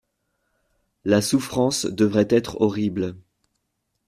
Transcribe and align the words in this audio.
La 1.05 1.21
souffrance 1.21 1.85
devait 1.85 2.25
être 2.31 2.59
horrible. 2.59 3.15